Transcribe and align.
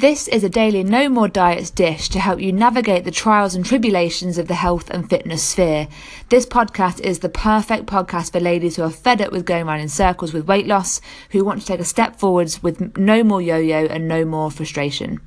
This 0.00 0.28
is 0.28 0.42
a 0.42 0.48
daily 0.48 0.82
No 0.82 1.10
More 1.10 1.28
Diets 1.28 1.68
dish 1.68 2.08
to 2.08 2.20
help 2.20 2.40
you 2.40 2.54
navigate 2.54 3.04
the 3.04 3.10
trials 3.10 3.54
and 3.54 3.62
tribulations 3.62 4.38
of 4.38 4.48
the 4.48 4.54
health 4.54 4.88
and 4.88 5.06
fitness 5.10 5.42
sphere. 5.42 5.88
This 6.30 6.46
podcast 6.46 7.00
is 7.00 7.18
the 7.18 7.28
perfect 7.28 7.84
podcast 7.84 8.32
for 8.32 8.40
ladies 8.40 8.76
who 8.76 8.82
are 8.82 8.88
fed 8.88 9.20
up 9.20 9.30
with 9.30 9.44
going 9.44 9.68
around 9.68 9.80
in 9.80 9.90
circles 9.90 10.32
with 10.32 10.46
weight 10.46 10.66
loss, 10.66 11.02
who 11.32 11.44
want 11.44 11.60
to 11.60 11.66
take 11.66 11.80
a 11.80 11.84
step 11.84 12.18
forwards 12.18 12.62
with 12.62 12.96
no 12.96 13.22
more 13.22 13.42
yo 13.42 13.58
yo 13.58 13.84
and 13.84 14.08
no 14.08 14.24
more 14.24 14.50
frustration. 14.50 15.20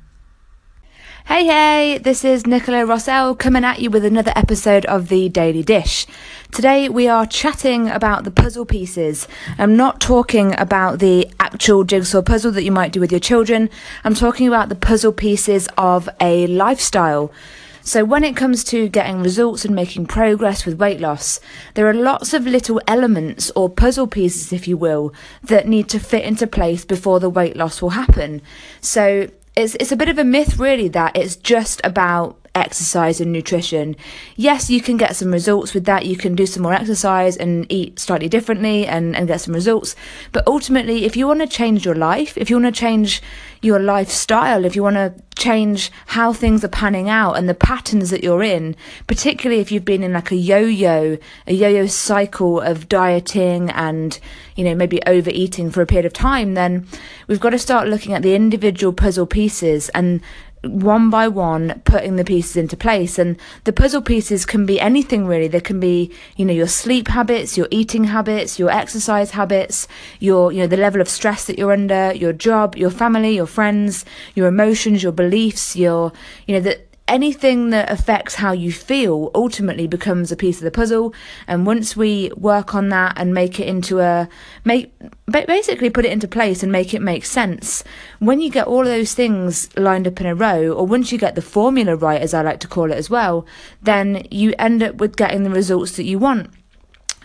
Hey, 1.26 1.46
hey, 1.46 1.96
this 1.96 2.22
is 2.22 2.46
Nicola 2.46 2.84
Rossell 2.84 3.36
coming 3.38 3.64
at 3.64 3.80
you 3.80 3.88
with 3.88 4.04
another 4.04 4.34
episode 4.36 4.84
of 4.84 5.08
The 5.08 5.30
Daily 5.30 5.62
Dish. 5.62 6.06
Today 6.52 6.90
we 6.90 7.08
are 7.08 7.24
chatting 7.24 7.88
about 7.88 8.24
the 8.24 8.30
puzzle 8.30 8.66
pieces. 8.66 9.26
I'm 9.56 9.74
not 9.74 10.02
talking 10.02 10.54
about 10.60 10.98
the 10.98 11.30
actual 11.40 11.82
jigsaw 11.82 12.20
puzzle 12.20 12.52
that 12.52 12.62
you 12.62 12.70
might 12.70 12.92
do 12.92 13.00
with 13.00 13.10
your 13.10 13.20
children, 13.20 13.70
I'm 14.04 14.14
talking 14.14 14.46
about 14.46 14.68
the 14.68 14.74
puzzle 14.74 15.14
pieces 15.14 15.66
of 15.78 16.10
a 16.20 16.46
lifestyle. 16.46 17.32
So, 17.80 18.04
when 18.04 18.22
it 18.22 18.36
comes 18.36 18.62
to 18.64 18.90
getting 18.90 19.22
results 19.22 19.64
and 19.64 19.74
making 19.74 20.06
progress 20.06 20.66
with 20.66 20.78
weight 20.78 21.00
loss, 21.00 21.40
there 21.72 21.88
are 21.88 21.94
lots 21.94 22.34
of 22.34 22.46
little 22.46 22.82
elements 22.86 23.50
or 23.56 23.70
puzzle 23.70 24.06
pieces, 24.06 24.52
if 24.52 24.68
you 24.68 24.76
will, 24.76 25.14
that 25.42 25.66
need 25.66 25.88
to 25.88 25.98
fit 25.98 26.24
into 26.24 26.46
place 26.46 26.84
before 26.84 27.18
the 27.18 27.30
weight 27.30 27.56
loss 27.56 27.80
will 27.80 27.90
happen. 27.90 28.42
So, 28.82 29.28
it's 29.56 29.76
it's 29.76 29.92
a 29.92 29.96
bit 29.96 30.08
of 30.08 30.18
a 30.18 30.24
myth 30.24 30.58
really 30.58 30.88
that 30.88 31.16
it's 31.16 31.36
just 31.36 31.80
about 31.84 32.43
exercise 32.54 33.20
and 33.20 33.32
nutrition. 33.32 33.96
Yes, 34.36 34.70
you 34.70 34.80
can 34.80 34.96
get 34.96 35.16
some 35.16 35.32
results 35.32 35.74
with 35.74 35.84
that. 35.86 36.06
You 36.06 36.16
can 36.16 36.34
do 36.34 36.46
some 36.46 36.62
more 36.62 36.72
exercise 36.72 37.36
and 37.36 37.66
eat 37.70 37.98
slightly 37.98 38.28
differently 38.28 38.86
and, 38.86 39.16
and 39.16 39.26
get 39.26 39.40
some 39.40 39.54
results. 39.54 39.96
But 40.32 40.46
ultimately, 40.46 41.04
if 41.04 41.16
you 41.16 41.26
want 41.26 41.40
to 41.40 41.46
change 41.46 41.84
your 41.84 41.94
life, 41.96 42.38
if 42.38 42.50
you 42.50 42.56
want 42.56 42.74
to 42.74 42.80
change 42.80 43.22
your 43.60 43.80
lifestyle, 43.80 44.64
if 44.64 44.76
you 44.76 44.82
want 44.82 44.96
to 44.96 45.14
change 45.36 45.90
how 46.06 46.32
things 46.32 46.62
are 46.62 46.68
panning 46.68 47.08
out 47.08 47.34
and 47.34 47.48
the 47.48 47.54
patterns 47.54 48.10
that 48.10 48.22
you're 48.22 48.42
in, 48.42 48.76
particularly 49.06 49.60
if 49.60 49.72
you've 49.72 49.84
been 49.84 50.02
in 50.02 50.12
like 50.12 50.30
a 50.30 50.36
yo-yo, 50.36 51.18
a 51.46 51.52
yo-yo 51.52 51.86
cycle 51.86 52.60
of 52.60 52.88
dieting 52.88 53.70
and, 53.70 54.20
you 54.54 54.62
know, 54.62 54.74
maybe 54.74 55.02
overeating 55.06 55.70
for 55.70 55.82
a 55.82 55.86
period 55.86 56.06
of 56.06 56.12
time, 56.12 56.54
then 56.54 56.86
we've 57.26 57.40
got 57.40 57.50
to 57.50 57.58
start 57.58 57.88
looking 57.88 58.12
at 58.12 58.22
the 58.22 58.34
individual 58.34 58.92
puzzle 58.92 59.26
pieces 59.26 59.88
and 59.88 60.20
one 60.64 61.10
by 61.10 61.28
one 61.28 61.80
putting 61.84 62.16
the 62.16 62.24
pieces 62.24 62.56
into 62.56 62.76
place. 62.76 63.18
And 63.18 63.36
the 63.64 63.72
puzzle 63.72 64.02
pieces 64.02 64.46
can 64.46 64.66
be 64.66 64.80
anything 64.80 65.26
really. 65.26 65.48
They 65.48 65.60
can 65.60 65.80
be 65.80 66.12
you 66.36 66.44
know 66.44 66.52
your 66.52 66.68
sleep 66.68 67.08
habits 67.08 67.56
your 67.56 67.68
eating 67.70 68.04
habits 68.04 68.58
your 68.58 68.70
exercise 68.70 69.32
habits 69.32 69.86
your 70.20 70.52
you 70.52 70.60
know 70.60 70.66
the 70.66 70.76
level 70.76 71.00
of 71.00 71.08
stress 71.08 71.46
that 71.46 71.58
you're 71.58 71.72
under 71.72 72.12
your 72.14 72.32
job 72.32 72.76
your 72.76 72.90
family 72.90 73.34
your 73.34 73.46
friends 73.46 74.04
your 74.34 74.46
emotions 74.46 75.02
your 75.02 75.12
beliefs 75.12 75.76
your 75.76 76.12
you 76.46 76.54
know 76.54 76.60
that 76.60 76.93
anything 77.06 77.70
that 77.70 77.90
affects 77.90 78.36
how 78.36 78.52
you 78.52 78.72
feel 78.72 79.30
ultimately 79.34 79.86
becomes 79.86 80.32
a 80.32 80.36
piece 80.36 80.58
of 80.58 80.64
the 80.64 80.70
puzzle. 80.70 81.14
And 81.46 81.66
once 81.66 81.96
we 81.96 82.30
work 82.36 82.74
on 82.74 82.88
that 82.88 83.14
and 83.16 83.34
make 83.34 83.60
it 83.60 83.68
into 83.68 84.00
a 84.00 84.28
make 84.64 84.92
basically 85.30 85.90
put 85.90 86.04
it 86.04 86.12
into 86.12 86.28
place 86.28 86.62
and 86.62 86.70
make 86.70 86.94
it 86.94 87.02
make 87.02 87.24
sense 87.24 87.82
when 88.18 88.40
you 88.40 88.50
get 88.50 88.66
all 88.66 88.80
of 88.80 88.86
those 88.86 89.14
things 89.14 89.74
lined 89.76 90.06
up 90.06 90.20
in 90.20 90.26
a 90.26 90.34
row 90.34 90.70
or 90.72 90.86
once 90.86 91.10
you 91.10 91.18
get 91.18 91.34
the 91.34 91.42
formula 91.42 91.96
right 91.96 92.20
as 92.20 92.32
i 92.34 92.42
like 92.42 92.60
to 92.60 92.68
call 92.68 92.92
it 92.92 92.96
as 92.96 93.10
well 93.10 93.46
then 93.82 94.26
you 94.30 94.54
end 94.58 94.82
up 94.82 94.96
with 94.96 95.16
getting 95.16 95.42
the 95.42 95.50
results 95.50 95.96
that 95.96 96.04
you 96.04 96.18
want 96.18 96.50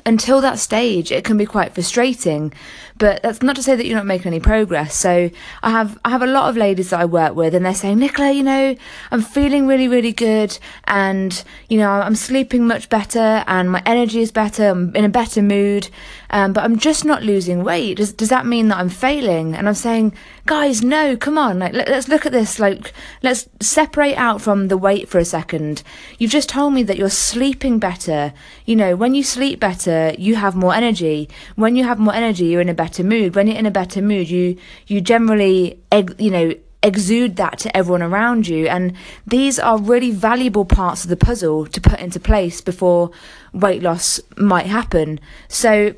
until 0.05 0.41
that 0.41 0.59
stage 0.59 1.11
it 1.11 1.23
can 1.23 1.37
be 1.37 1.45
quite 1.45 1.73
frustrating. 1.73 2.53
But 2.97 3.23
that's 3.23 3.41
not 3.41 3.55
to 3.55 3.63
say 3.63 3.75
that 3.75 3.85
you're 3.85 3.95
not 3.95 4.05
making 4.05 4.27
any 4.27 4.41
progress. 4.41 4.93
So 4.95 5.29
i 5.63 5.69
have 5.69 5.97
i 6.03 6.09
have 6.09 6.21
a 6.21 6.27
lot 6.27 6.49
of 6.49 6.57
ladies 6.57 6.89
that 6.89 6.99
i 6.99 7.05
work 7.05 7.35
with 7.35 7.53
and 7.55 7.65
they're 7.65 7.73
saying 7.73 7.99
nicola 7.99 8.31
you 8.31 8.43
know 8.43 8.75
i'm 9.11 9.21
feeling 9.21 9.67
really 9.67 9.87
really 9.87 10.11
good 10.11 10.57
and 10.85 11.43
you 11.69 11.77
know 11.77 11.89
i'm 11.89 12.15
sleeping 12.15 12.67
much 12.67 12.89
better 12.89 13.43
and 13.47 13.71
my 13.71 13.81
energy 13.85 14.21
is 14.21 14.31
better 14.31 14.69
i'm 14.69 14.95
in 14.95 15.05
a 15.05 15.09
better 15.09 15.41
mood 15.41 15.89
um, 16.31 16.53
but 16.53 16.63
i'm 16.63 16.77
just 16.77 17.05
not 17.05 17.23
losing 17.23 17.63
weight. 17.63 17.97
Does, 17.97 18.13
does 18.13 18.29
that 18.29 18.45
mean 18.45 18.67
that 18.69 18.77
i'm 18.77 18.89
failing? 18.89 19.55
And 19.55 19.67
i'm 19.67 19.75
saying 19.75 20.13
guys 20.49 20.81
no 20.81 21.15
come 21.15 21.37
on 21.37 21.59
like 21.59 21.73
let, 21.73 21.87
let's 21.87 22.07
look 22.07 22.25
at 22.25 22.31
this 22.31 22.59
like 22.59 22.91
let's 23.21 23.47
separate 23.61 24.15
out 24.15 24.41
from 24.41 24.67
the 24.67 24.77
weight 24.77 25.07
for 25.07 25.19
a 25.19 25.25
second 25.25 25.83
you've 26.17 26.31
just 26.31 26.49
told 26.49 26.73
me 26.73 26.83
that 26.83 26.97
you're 26.97 27.09
sleeping 27.09 27.77
better 27.77 28.33
you 28.65 28.75
know 28.75 28.95
when 28.95 29.13
you 29.13 29.23
sleep 29.23 29.59
better, 29.59 30.13
you 30.17 30.35
have 30.35 30.55
more 30.55 30.73
energy. 30.73 31.29
When 31.55 31.75
you 31.75 31.83
have 31.85 31.99
more 31.99 32.13
energy, 32.13 32.45
you're 32.45 32.61
in 32.61 32.69
a 32.69 32.73
better 32.73 33.03
mood. 33.03 33.35
When 33.35 33.47
you're 33.47 33.57
in 33.57 33.65
a 33.65 33.71
better 33.71 34.01
mood, 34.01 34.29
you 34.29 34.57
you 34.87 35.01
generally 35.01 35.79
you 36.17 36.31
know 36.31 36.53
exude 36.81 37.35
that 37.35 37.59
to 37.59 37.75
everyone 37.75 38.01
around 38.01 38.47
you 38.47 38.65
and 38.65 38.93
these 39.27 39.59
are 39.59 39.77
really 39.77 40.11
valuable 40.11 40.63
parts 40.63 41.03
of 41.03 41.09
the 41.09 41.17
puzzle 41.17 41.65
to 41.65 41.81
put 41.81 41.99
into 41.99 42.21
place 42.21 42.61
before 42.61 43.11
weight 43.51 43.83
loss 43.83 44.21
might 44.37 44.65
happen 44.65 45.19
so 45.49 45.93